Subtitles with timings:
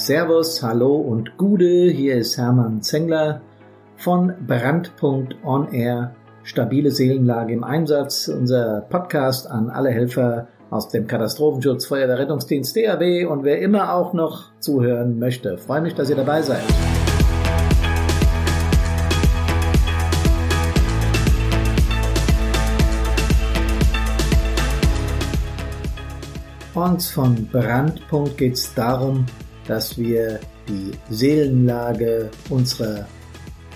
[0.00, 3.42] Servus, Hallo und Gude, hier ist Hermann Zengler
[3.98, 11.06] von Brandpunkt On Air, stabile Seelenlage im Einsatz, unser Podcast an alle Helfer aus dem
[11.06, 15.58] Katastrophenschutz, Feuerwehr, Rettungsdienst, DAW und wer immer auch noch zuhören möchte.
[15.58, 16.62] freue mich, dass ihr dabei seid.
[26.72, 29.26] Uns von Brandpunkt geht es darum,
[29.70, 33.06] dass wir die Seelenlage unserer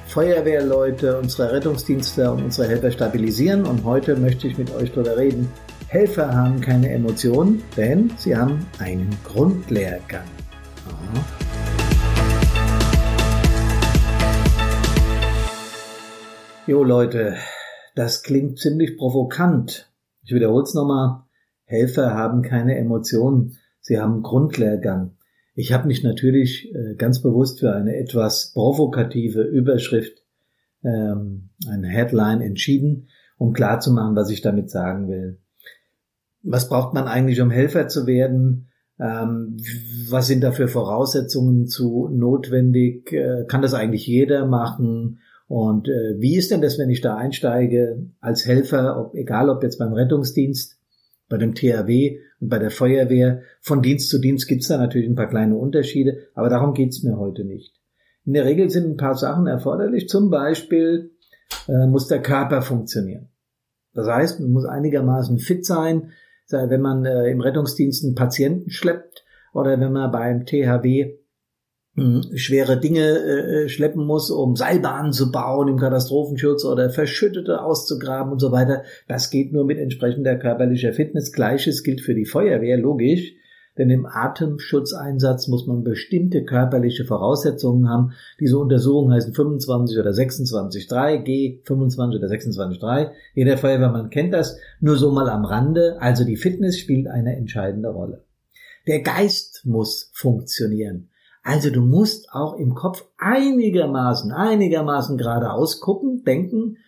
[0.09, 3.65] Feuerwehrleute, unserer Rettungsdienste und unserer Helfer stabilisieren.
[3.65, 5.48] Und heute möchte ich mit euch darüber reden.
[5.87, 10.27] Helfer haben keine Emotionen, denn sie haben einen Grundlehrgang.
[10.89, 11.25] Aha.
[16.67, 17.37] Jo Leute,
[17.95, 19.92] das klingt ziemlich provokant.
[20.25, 21.23] Ich wiederhole es nochmal.
[21.67, 25.12] Helfer haben keine Emotionen, sie haben Grundlehrgang.
[25.55, 30.22] Ich habe mich natürlich äh, ganz bewusst für eine etwas provokative Überschrift,
[30.83, 35.38] ähm, eine Headline entschieden, um klarzumachen, was ich damit sagen will.
[36.42, 38.69] Was braucht man eigentlich, um Helfer zu werden?
[38.98, 39.56] Ähm,
[40.10, 43.12] was sind da für Voraussetzungen zu notwendig?
[43.12, 45.20] Äh, kann das eigentlich jeder machen?
[45.47, 49.78] Und äh, wie ist denn das, wenn ich da einsteige als Helfer, egal ob jetzt
[49.78, 50.78] beim Rettungsdienst
[51.28, 53.42] bei dem THW bei der Feuerwehr.
[53.61, 56.91] Von Dienst zu Dienst gibt es da natürlich ein paar kleine Unterschiede, aber darum geht
[56.91, 57.75] es mir heute nicht.
[58.25, 60.09] In der Regel sind ein paar Sachen erforderlich.
[60.09, 61.12] Zum Beispiel
[61.69, 63.28] äh, muss der Körper funktionieren.
[63.92, 66.11] Das heißt, man muss einigermaßen fit sein,
[66.50, 71.17] wenn man äh, im Rettungsdienst einen Patienten schleppt oder wenn man beim THW
[72.34, 78.41] schwere Dinge äh, schleppen muss, um Seilbahnen zu bauen im Katastrophenschutz oder Verschüttete auszugraben und
[78.41, 78.83] so weiter.
[79.06, 81.33] Das geht nur mit entsprechender körperlicher Fitness.
[81.33, 83.34] Gleiches gilt für die Feuerwehr, logisch.
[83.78, 88.12] Denn im Atemschutzeinsatz muss man bestimmte körperliche Voraussetzungen haben.
[88.38, 93.11] Diese Untersuchungen heißen 25 oder 26.3, G 25 oder 26.3.
[93.34, 94.59] Jeder Feuerwehrmann kennt das.
[94.81, 95.97] Nur so mal am Rande.
[96.00, 98.22] Also die Fitness spielt eine entscheidende Rolle.
[98.87, 101.09] Der Geist muss funktionieren.
[101.44, 106.78] Also du musst auch im Kopf einigermaßen, einigermaßen geradeaus gucken, denken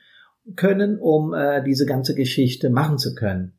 [0.56, 3.52] können, um äh, diese ganze Geschichte machen zu können.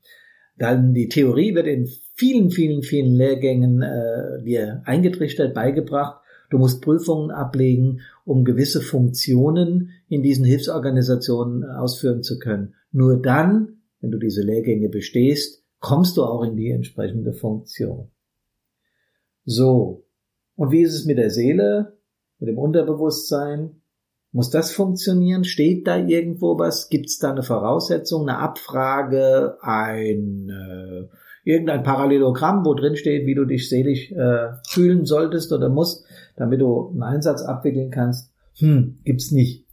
[0.57, 6.19] Dann die Theorie wird in vielen, vielen, vielen Lehrgängen äh, dir eingetrichtert, beigebracht.
[6.49, 12.73] Du musst Prüfungen ablegen, um gewisse Funktionen in diesen Hilfsorganisationen ausführen zu können.
[12.91, 18.09] Nur dann, wenn du diese Lehrgänge bestehst, kommst du auch in die entsprechende Funktion.
[19.45, 20.06] So,
[20.57, 21.97] und wie ist es mit der Seele,
[22.39, 23.81] mit dem Unterbewusstsein?
[24.33, 25.45] Muss das funktionieren?
[25.45, 26.89] Steht da irgendwo was?
[26.89, 31.07] Gibt es da eine Voraussetzung, eine Abfrage, ein äh,
[31.43, 36.59] irgendein Parallelogramm, wo drin steht, wie du dich selig äh, fühlen solltest oder musst, damit
[36.59, 38.33] du einen Einsatz abwickeln kannst?
[38.57, 39.65] Hm, gibt's nicht.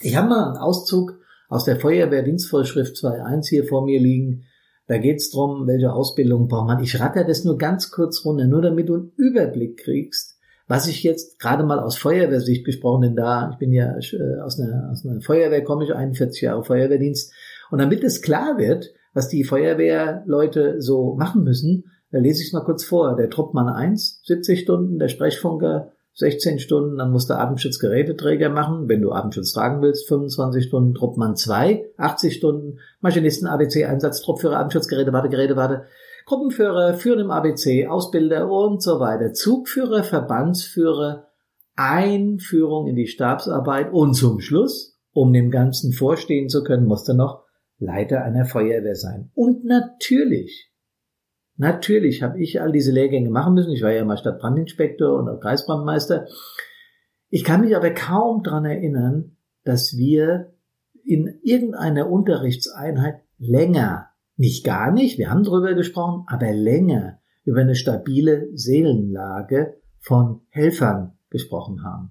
[0.00, 1.18] Ich habe mal einen Auszug
[1.48, 4.44] aus der Feuerwehrdienstvorschrift 2.1 hier vor mir liegen.
[4.86, 6.82] Da geht's drum, welche Ausbildung braucht man.
[6.82, 10.38] Ich ratter das nur ganz kurz runter, nur damit du einen Überblick kriegst,
[10.68, 14.60] was ich jetzt gerade mal aus Feuerwehrsicht gesprochen, denn da, ich bin ja äh, aus
[14.60, 17.32] einer, aus einer Feuerwehr, komme ich 41 Jahre Feuerwehrdienst.
[17.70, 22.52] Und damit es klar wird, was die Feuerwehrleute so machen müssen, da lese ich es
[22.52, 23.16] mal kurz vor.
[23.16, 29.02] Der Truppmann 1, 70 Stunden, der Sprechfunker 16 Stunden, dann musst du Atemschutzgeräteträger machen, wenn
[29.02, 35.12] du Atemschutz tragen willst, 25 Stunden, Truppmann 2, 80 Stunden, Maschinisten, ABC, Einsatz, Truppführer, Atemschutzgeräte,
[35.12, 35.84] Warte, Geräte, Warte,
[36.24, 41.28] Gruppenführer, Führen im ABC, Ausbilder und so weiter, Zugführer, Verbandsführer,
[41.76, 43.92] Einführung in die Stabsarbeit.
[43.92, 47.44] Und zum Schluss, um dem Ganzen vorstehen zu können, musst du noch
[47.78, 49.30] Leiter einer Feuerwehr sein.
[49.34, 50.72] Und natürlich
[51.56, 53.72] Natürlich habe ich all diese Lehrgänge machen müssen.
[53.72, 56.26] Ich war ja mal Stadtbrandinspektor und auch Kreisbrandmeister.
[57.30, 60.52] Ich kann mich aber kaum dran erinnern, dass wir
[61.04, 67.74] in irgendeiner Unterrichtseinheit länger, nicht gar nicht, wir haben drüber gesprochen, aber länger über eine
[67.74, 72.10] stabile Seelenlage von Helfern gesprochen haben.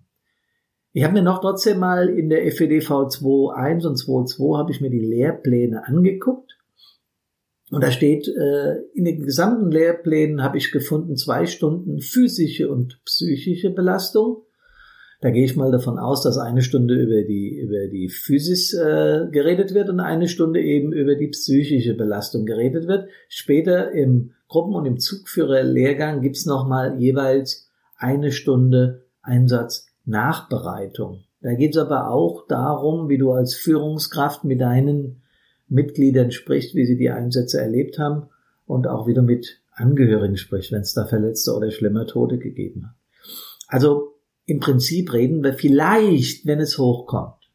[0.92, 4.90] Ich habe mir noch trotzdem mal in der FEDV 2.1 und 2.2 habe ich mir
[4.90, 6.55] die Lehrpläne angeguckt
[7.76, 13.02] und da steht, äh, in den gesamten Lehrplänen habe ich gefunden zwei Stunden physische und
[13.04, 14.44] psychische Belastung.
[15.20, 19.28] Da gehe ich mal davon aus, dass eine Stunde über die, über die Physis äh,
[19.30, 23.10] geredet wird und eine Stunde eben über die psychische Belastung geredet wird.
[23.28, 31.26] Später im Gruppen- und im Zugführerlehrgang gibt's nochmal jeweils eine Stunde Einsatz Nachbereitung.
[31.42, 35.24] Da geht's aber auch darum, wie du als Führungskraft mit deinen
[35.68, 38.30] Mitgliedern spricht, wie sie die Einsätze erlebt haben
[38.66, 42.96] und auch wieder mit Angehörigen spricht, wenn es da Verletzte oder schlimmer Tote gegeben hat.
[43.68, 44.14] Also
[44.46, 47.52] im Prinzip reden wir vielleicht, wenn es hochkommt,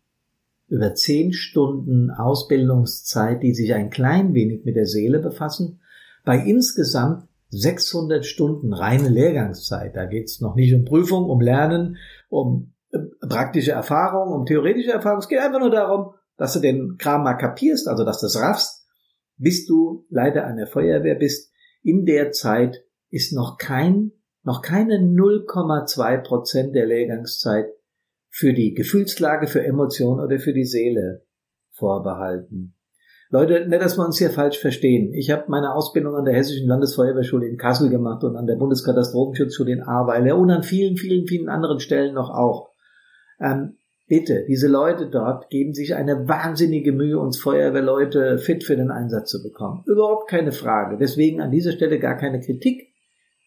[0.69, 5.81] über zehn Stunden Ausbildungszeit, die sich ein klein wenig mit der Seele befassen,
[6.25, 9.97] bei insgesamt 600 Stunden reine Lehrgangszeit.
[9.97, 11.97] Da geht es noch nicht um Prüfung, um Lernen,
[12.29, 15.19] um äh, praktische Erfahrung, um theoretische Erfahrung.
[15.19, 18.41] Es geht einfach nur darum, dass du den Kram mal kapierst, also dass du es
[18.41, 18.87] raffst,
[19.37, 21.53] bis du Leiter einer Feuerwehr bist.
[21.83, 27.67] In der Zeit ist noch kein, noch keine 0,2 Prozent der Lehrgangszeit
[28.31, 31.27] für die Gefühlslage, für Emotionen oder für die Seele
[31.73, 32.75] vorbehalten.
[33.29, 35.13] Leute, nicht, dass wir uns hier falsch verstehen.
[35.13, 39.73] Ich habe meine Ausbildung an der Hessischen Landesfeuerwehrschule in Kassel gemacht und an der Bundeskatastrophenschutzschule
[39.73, 42.71] in Ahrweiler und an vielen, vielen, vielen anderen Stellen noch auch.
[43.39, 43.77] Ähm,
[44.11, 49.31] bitte, diese Leute dort geben sich eine wahnsinnige Mühe, uns Feuerwehrleute fit für den Einsatz
[49.31, 49.85] zu bekommen.
[49.87, 50.99] Überhaupt keine Frage.
[50.99, 52.89] Deswegen an dieser Stelle gar keine Kritik.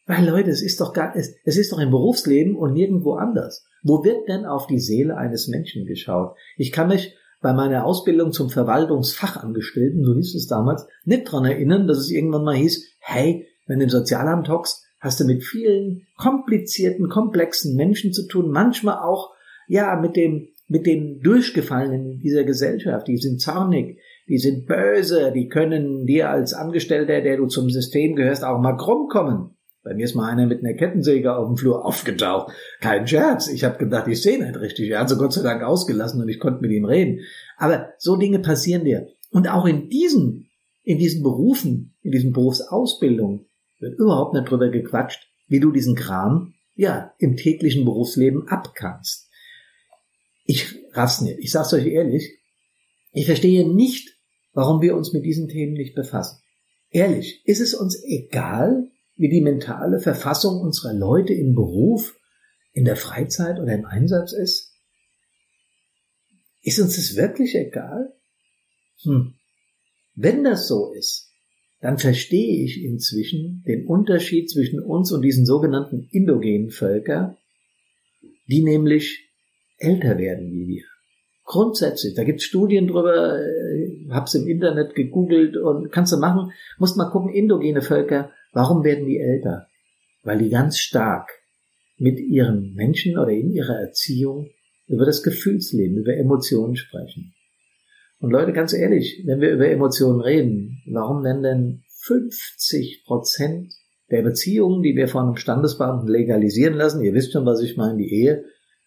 [0.07, 3.65] Weil Leute, es ist doch gar, es, es ist doch im Berufsleben und nirgendwo anders.
[3.83, 6.35] Wo wird denn auf die Seele eines Menschen geschaut?
[6.57, 11.87] Ich kann mich bei meiner Ausbildung zum Verwaltungsfachangestellten, so hieß es damals, nicht dran erinnern,
[11.87, 16.07] dass es irgendwann mal hieß, hey, wenn du im Sozialamt hockst, hast du mit vielen
[16.17, 19.31] komplizierten, komplexen Menschen zu tun, manchmal auch,
[19.67, 25.49] ja, mit dem, mit den Durchgefallenen dieser Gesellschaft, die sind zornig, die sind böse, die
[25.49, 29.55] können dir als Angestellter, der du zum System gehörst, auch mal krumm kommen.
[29.83, 32.53] Bei mir ist mal einer mit einer Kettensäge auf dem Flur aufgetaucht.
[32.79, 33.49] Kein Scherz.
[33.49, 34.89] Ich habe gedacht, ich sehe nicht richtig.
[34.89, 37.19] Er hat so Gott sei Dank ausgelassen und ich konnte mit ihm reden.
[37.57, 39.09] Aber so Dinge passieren dir.
[39.29, 40.49] Und auch in diesen,
[40.83, 43.45] in diesen Berufen, in diesen Berufsausbildungen
[43.79, 49.22] wird überhaupt nicht drüber gequatscht, wie du diesen Kram, ja, im täglichen Berufsleben abkannst.
[50.43, 51.39] Ich raff's nicht.
[51.39, 52.37] Ich sag's euch ehrlich.
[53.11, 54.17] Ich verstehe nicht,
[54.53, 56.39] warum wir uns mit diesen Themen nicht befassen.
[56.89, 62.15] Ehrlich, ist es uns egal, wie die mentale Verfassung unserer Leute im Beruf,
[62.73, 64.73] in der Freizeit oder im Einsatz ist?
[66.61, 68.13] Ist uns das wirklich egal?
[69.03, 69.35] Hm.
[70.15, 71.29] Wenn das so ist,
[71.81, 77.37] dann verstehe ich inzwischen den Unterschied zwischen uns und diesen sogenannten indogenen Völker,
[78.47, 79.32] die nämlich
[79.83, 80.83] älter werden wie wir.
[81.45, 86.97] Grundsätzlich, da gibt's Studien drüber, äh, hab's im Internet gegoogelt und kannst du machen, musst
[86.97, 89.67] mal gucken, indogene Völker Warum werden die älter?
[90.21, 91.29] Weil die ganz stark
[91.97, 94.49] mit ihren Menschen oder in ihrer Erziehung
[94.87, 97.33] über das Gefühlsleben, über Emotionen sprechen.
[98.19, 103.73] Und Leute, ganz ehrlich, wenn wir über Emotionen reden, warum nennen denn 50 Prozent
[104.11, 107.97] der Beziehungen, die wir von einem Standesbeamten legalisieren lassen, ihr wisst schon, was ich meine,
[107.97, 108.45] die Ehe,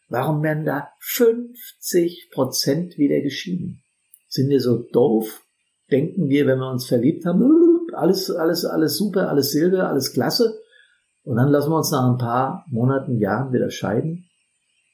[0.08, 3.82] warum werden da 50 Prozent wieder geschieden?
[4.28, 5.42] Sind wir so doof?
[5.90, 10.60] Denken wir, wenn wir uns verliebt haben, alles, alles, alles super, alles Silber, alles klasse.
[11.22, 14.28] Und dann lassen wir uns nach ein paar Monaten, Jahren wieder scheiden.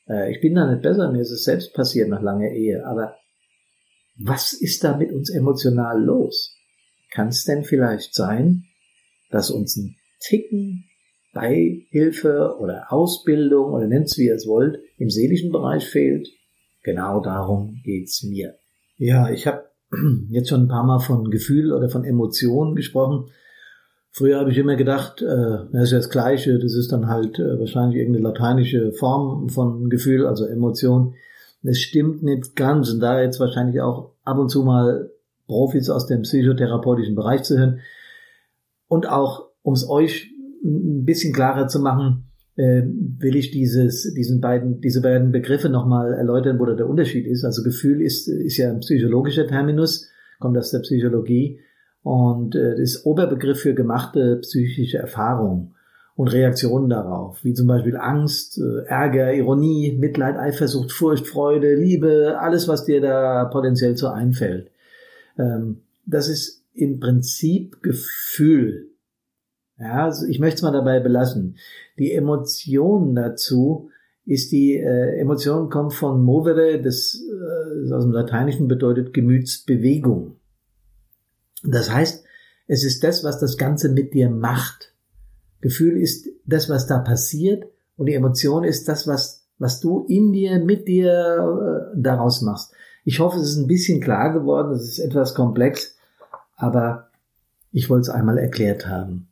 [0.08, 2.86] Äh, ich bin da nicht besser, mir ist es selbst passiert nach langer Ehe.
[2.86, 3.16] Aber
[4.18, 6.56] was ist da mit uns emotional los?
[7.10, 8.64] Kann es denn vielleicht sein,
[9.30, 10.84] dass uns ein Ticken
[11.32, 16.28] Beihilfe oder Ausbildung oder nennt's wie ihr es wollt, im seelischen Bereich fehlt?
[16.82, 18.54] Genau darum geht's mir.
[18.96, 19.64] Ja, ich habe
[20.30, 23.30] jetzt schon ein paar Mal von Gefühl oder von Emotionen gesprochen.
[24.10, 27.38] Früher habe ich immer gedacht, äh, das ist ja das Gleiche, das ist dann halt
[27.38, 31.14] äh, wahrscheinlich irgendeine lateinische Form von Gefühl, also Emotion.
[31.62, 35.10] Das stimmt nicht ganz und da jetzt wahrscheinlich auch ab und zu mal
[35.46, 37.80] Profis aus dem psychotherapeutischen Bereich zu hören.
[38.88, 40.31] Und auch, um es euch
[40.64, 42.24] ein bisschen klarer zu machen,
[42.56, 47.26] äh, will ich dieses, diesen beiden, diese beiden Begriffe nochmal erläutern, wo da der Unterschied
[47.26, 47.44] ist.
[47.44, 51.60] Also Gefühl ist, ist ja ein psychologischer Terminus, kommt aus der Psychologie
[52.02, 55.74] und äh, ist Oberbegriff für gemachte psychische Erfahrungen
[56.14, 62.36] und Reaktionen darauf, wie zum Beispiel Angst, äh, Ärger, Ironie, Mitleid, Eifersucht, Furcht, Freude, Liebe,
[62.38, 64.70] alles, was dir da potenziell so einfällt.
[65.38, 68.91] Ähm, das ist im Prinzip Gefühl.
[69.82, 71.56] Ja, also ich möchte es mal dabei belassen.
[71.98, 73.90] Die Emotion dazu
[74.24, 80.36] ist die äh, Emotion kommt von movere, das äh, aus dem Lateinischen bedeutet Gemütsbewegung.
[81.64, 82.24] Das heißt,
[82.68, 84.94] es ist das, was das Ganze mit dir macht.
[85.60, 87.64] Gefühl ist das, was da passiert,
[87.96, 92.72] und die Emotion ist das, was was du in dir, mit dir äh, daraus machst.
[93.04, 94.72] Ich hoffe, es ist ein bisschen klar geworden.
[94.72, 95.96] Es ist etwas komplex,
[96.56, 97.10] aber
[97.70, 99.28] ich wollte es einmal erklärt haben.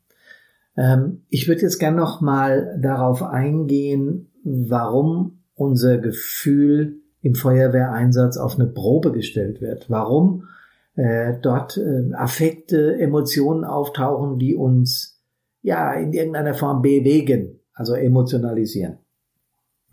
[0.77, 8.59] Ähm, ich würde jetzt gern noch mal darauf eingehen, warum unser Gefühl im Feuerwehreinsatz auf
[8.59, 9.91] eine Probe gestellt wird.
[9.91, 10.49] Warum
[10.95, 15.21] äh, dort äh, Affekte, Emotionen auftauchen, die uns
[15.62, 18.99] ja in irgendeiner Form bewegen, also emotionalisieren.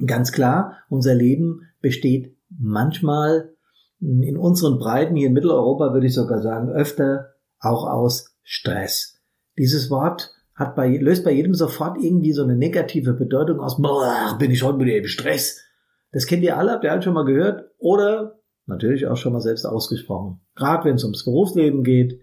[0.06, 3.54] Ganz klar, unser Leben besteht manchmal
[4.00, 9.20] in unseren Breiten hier in Mitteleuropa würde ich sogar sagen, öfter auch aus Stress.
[9.58, 14.36] Dieses Wort hat bei, löst bei jedem sofort irgendwie so eine negative Bedeutung aus, boah,
[14.40, 15.64] bin ich heute mit dem Stress.
[16.12, 19.40] Das kennt ihr alle, habt ihr alle schon mal gehört oder natürlich auch schon mal
[19.40, 20.42] selbst ausgesprochen.
[20.56, 22.20] Gerade wenn es ums Berufsleben geht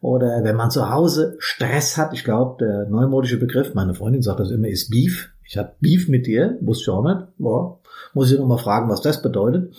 [0.00, 2.14] oder wenn man zu Hause Stress hat.
[2.14, 5.30] Ich glaube, der neumodische Begriff, meine Freundin sagt das immer, ist Beef.
[5.46, 7.26] Ich habe Beef mit dir, wusste ich auch nicht.
[7.36, 7.80] Boah,
[8.14, 9.74] muss ich noch mal fragen, was das bedeutet.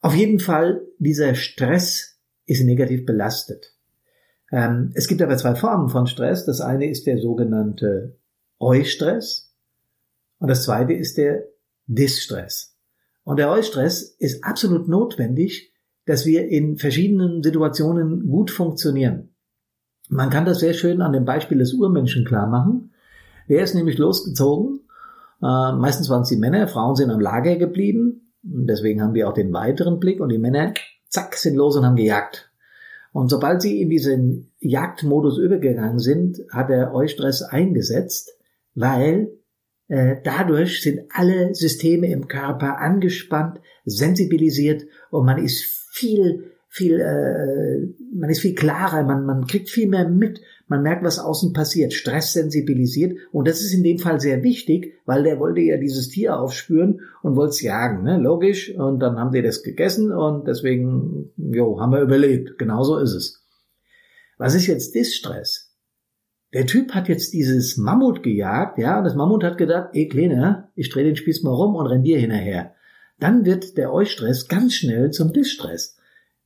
[0.00, 3.74] Auf jeden Fall, dieser Stress ist negativ belastet.
[4.52, 6.44] Ähm, es gibt aber zwei Formen von Stress.
[6.44, 8.16] Das eine ist der sogenannte
[8.58, 9.54] Eustress
[10.38, 11.44] und das zweite ist der
[11.86, 12.76] Distress.
[13.24, 15.72] Und der Eustress ist absolut notwendig,
[16.06, 19.34] dass wir in verschiedenen Situationen gut funktionieren.
[20.08, 22.92] Man kann das sehr schön an dem Beispiel des Urmenschen klar machen.
[23.48, 24.80] Der ist nämlich losgezogen.
[25.42, 28.32] Äh, meistens waren es die Männer, Frauen sind am Lager geblieben.
[28.42, 30.74] Deswegen haben wir auch den weiteren Blick und die Männer,
[31.08, 32.49] zack, sind los und haben gejagt.
[33.12, 38.36] Und sobald sie in diesen Jagdmodus übergegangen sind, hat der Eustress eingesetzt,
[38.74, 39.32] weil
[39.88, 47.84] äh, dadurch sind alle Systeme im Körper angespannt, sensibilisiert und man ist viel viel, äh,
[48.14, 51.92] man ist viel klarer, man, man kriegt viel mehr mit, man merkt, was außen passiert,
[51.92, 56.10] Stress sensibilisiert und das ist in dem Fall sehr wichtig, weil der wollte ja dieses
[56.10, 58.18] Tier aufspüren und wollte es jagen, ne?
[58.18, 63.14] logisch, und dann haben die das gegessen und deswegen, jo, haben wir überlebt, genauso ist
[63.14, 63.44] es.
[64.38, 65.74] Was ist jetzt Distress?
[66.54, 70.68] Der Typ hat jetzt dieses Mammut gejagt, ja, und das Mammut hat gedacht, ey Kleine,
[70.76, 72.74] ich drehe den Spieß mal rum und renn dir hinterher.
[73.18, 75.96] Dann wird der Eustress ganz schnell zum Distress.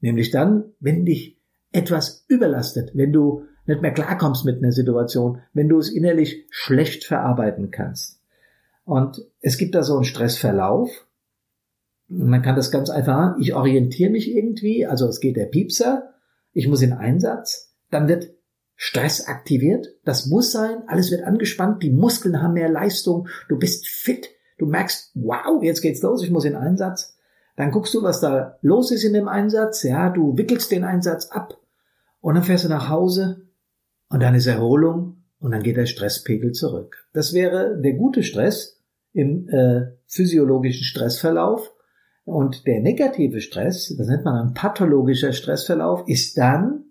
[0.05, 1.39] Nämlich dann, wenn dich
[1.73, 7.05] etwas überlastet, wenn du nicht mehr klarkommst mit einer Situation, wenn du es innerlich schlecht
[7.05, 8.21] verarbeiten kannst.
[8.85, 10.91] Und es gibt da so einen Stressverlauf.
[12.09, 16.13] Man kann das ganz einfach, ich orientiere mich irgendwie, also es geht der Piepser,
[16.53, 18.35] ich muss in Einsatz, dann wird
[18.77, 23.89] Stress aktiviert, das muss sein, alles wird angespannt, die Muskeln haben mehr Leistung, du bist
[23.89, 27.17] fit, du merkst, wow, jetzt geht's los, ich muss in Einsatz.
[27.57, 29.83] Dann guckst du, was da los ist in dem Einsatz.
[29.83, 31.57] Ja, du wickelst den Einsatz ab
[32.21, 33.49] und dann fährst du nach Hause
[34.09, 37.07] und dann ist Erholung und dann geht der Stresspegel zurück.
[37.13, 38.83] Das wäre der gute Stress
[39.13, 41.71] im äh, physiologischen Stressverlauf.
[42.25, 46.85] Und der negative Stress, das nennt man ein pathologischer Stressverlauf, ist dann,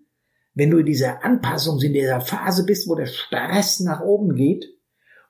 [0.54, 4.66] wenn du in dieser Anpassung, in dieser Phase bist, wo der Stress nach oben geht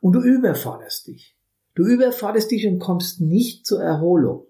[0.02, 1.38] und du überforderst dich.
[1.74, 4.46] Du überforderst dich und kommst nicht zur Erholung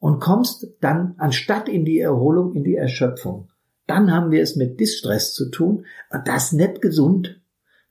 [0.00, 3.48] und kommst dann anstatt in die Erholung in die Erschöpfung.
[3.86, 5.84] Dann haben wir es mit Distress zu tun
[6.24, 7.40] das ist nicht gesund.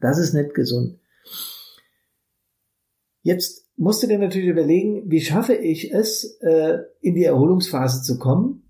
[0.01, 0.97] Das ist nicht gesund.
[3.21, 8.17] Jetzt musst du dir natürlich überlegen, wie schaffe ich es, äh, in die Erholungsphase zu
[8.17, 8.63] kommen,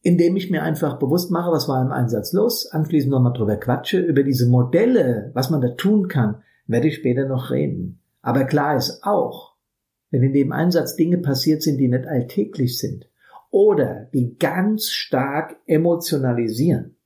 [0.00, 4.00] indem ich mir einfach bewusst mache, was war im Einsatz los, anschließend nochmal drüber quatsche,
[4.00, 8.00] über diese Modelle, was man da tun kann, werde ich später noch reden.
[8.20, 9.53] Aber klar ist auch,
[10.10, 13.08] wenn in dem Einsatz Dinge passiert sind, die nicht alltäglich sind
[13.50, 16.96] oder die ganz stark emotionalisieren,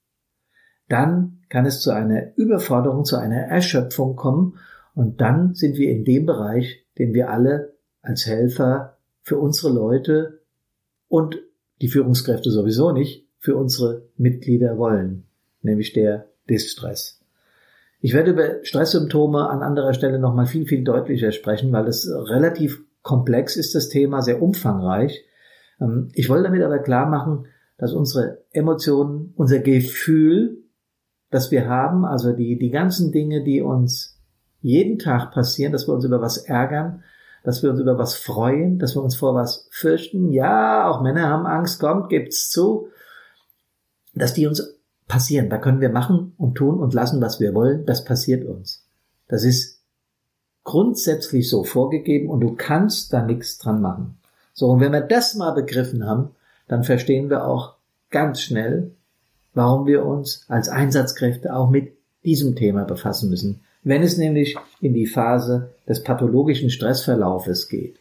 [0.88, 4.58] dann kann es zu einer Überforderung, zu einer Erschöpfung kommen
[4.94, 10.40] und dann sind wir in dem Bereich, den wir alle als Helfer für unsere Leute
[11.08, 11.38] und
[11.80, 15.24] die Führungskräfte sowieso nicht, für unsere Mitglieder wollen,
[15.62, 17.20] nämlich der Distress.
[18.00, 22.84] Ich werde über Stresssymptome an anderer Stelle nochmal viel, viel deutlicher sprechen, weil es relativ
[23.08, 25.24] komplex ist das Thema, sehr umfangreich.
[25.80, 27.46] Ähm, ich wollte damit aber klar machen,
[27.78, 30.58] dass unsere Emotionen, unser Gefühl,
[31.30, 34.20] das wir haben, also die, die ganzen Dinge, die uns
[34.60, 37.02] jeden Tag passieren, dass wir uns über was ärgern,
[37.44, 40.30] dass wir uns über was freuen, dass wir uns vor was fürchten.
[40.30, 42.88] Ja, auch Männer haben Angst, kommt, gibt's zu,
[44.14, 45.48] dass die uns passieren.
[45.48, 47.86] Da können wir machen und tun und lassen, was wir wollen.
[47.86, 48.86] Das passiert uns.
[49.28, 49.77] Das ist
[50.68, 54.18] grundsätzlich so vorgegeben und du kannst da nichts dran machen.
[54.52, 56.32] So, und wenn wir das mal begriffen haben,
[56.68, 57.76] dann verstehen wir auch
[58.10, 58.90] ganz schnell,
[59.54, 63.60] warum wir uns als Einsatzkräfte auch mit diesem Thema befassen müssen.
[63.82, 67.96] Wenn es nämlich in die Phase des pathologischen Stressverlaufes geht.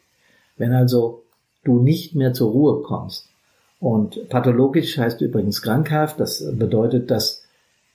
[0.58, 1.24] Wenn also
[1.64, 3.30] du nicht mehr zur Ruhe kommst.
[3.80, 6.20] Und pathologisch heißt übrigens krankhaft.
[6.20, 7.44] Das bedeutet, dass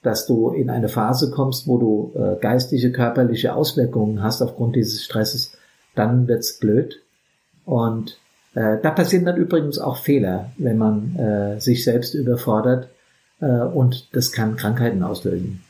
[0.03, 5.03] dass du in eine Phase kommst, wo du äh, geistige, körperliche Auswirkungen hast aufgrund dieses
[5.03, 5.57] Stresses,
[5.95, 7.01] dann wird's blöd.
[7.65, 8.19] Und
[8.53, 12.89] äh, da passieren dann übrigens auch Fehler, wenn man äh, sich selbst überfordert
[13.39, 15.63] äh, und das kann Krankheiten auslösen.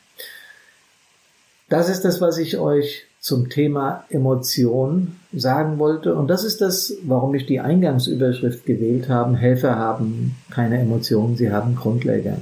[1.68, 6.14] Das ist das, was ich euch zum Thema Emotion sagen wollte.
[6.14, 9.36] Und das ist das, warum ich die Eingangsüberschrift gewählt habe.
[9.36, 12.36] Helfer haben keine Emotionen, sie haben Grundleger.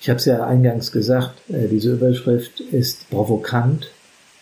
[0.00, 3.90] Ich habe es ja eingangs gesagt, äh, diese Überschrift ist provokant.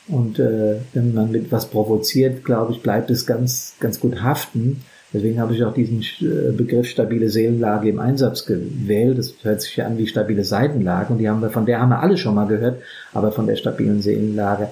[0.07, 4.83] Und äh, wenn man mit was provoziert, glaube ich, bleibt es ganz, ganz gut haften.
[5.13, 9.19] Deswegen habe ich auch diesen äh, Begriff stabile Seelenlage im Einsatz gewählt.
[9.19, 11.91] Das hört sich ja an wie stabile Seitenlage und die haben wir, von der haben
[11.91, 12.81] wir alle schon mal gehört,
[13.13, 14.69] aber von der stabilen Seelenlage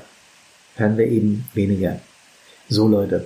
[0.76, 2.00] hören wir eben weniger.
[2.68, 3.24] So Leute,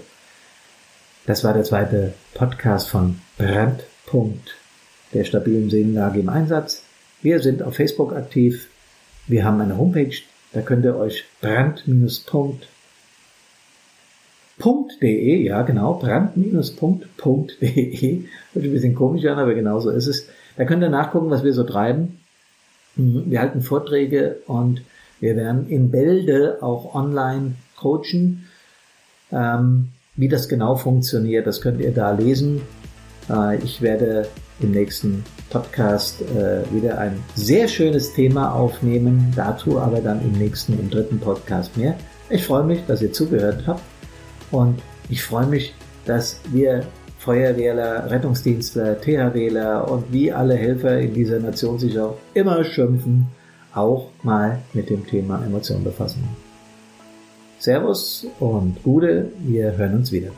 [1.27, 4.57] das war der zweite Podcast von Brandpunkt
[5.13, 6.85] der stabilen Seelenlage im Einsatz.
[7.23, 8.69] Wir sind auf Facebook aktiv.
[9.27, 10.17] Wir haben eine Homepage,
[10.53, 12.69] da könnt ihr euch brand-punkt
[15.01, 18.25] .de, ja genau, brand-punkt.de.
[18.53, 20.29] Hört ein bisschen komisch an, aber genau so ist es.
[20.57, 22.21] Da könnt ihr nachgucken, was wir so treiben.
[22.97, 24.83] Mhm, wir halten Vorträge und
[25.21, 28.47] wir werden in Bälde auch online coachen.
[29.33, 32.63] Ähm, wie das genau funktioniert, das könnt ihr da lesen.
[33.31, 34.27] Äh, ich werde
[34.61, 40.79] im nächsten Podcast äh, wieder ein sehr schönes Thema aufnehmen, dazu aber dann im nächsten,
[40.79, 41.97] im dritten Podcast mehr.
[42.29, 43.83] Ich freue mich, dass ihr zugehört habt
[44.51, 45.75] und ich freue mich,
[46.07, 46.85] dass wir
[47.19, 53.27] Feuerwehrler, Rettungsdienstler, THWler und wie alle Helfer in dieser Nation sich auch immer schimpfen,
[53.75, 56.25] auch mal mit dem Thema Emotionen befassen.
[57.59, 60.31] Servus und Gude, wir hören uns wieder.